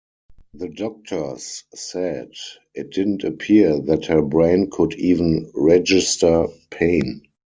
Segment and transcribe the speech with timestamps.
[0.55, 2.31] The doctors said
[2.73, 7.21] it didn't appear that her brain could even register pain.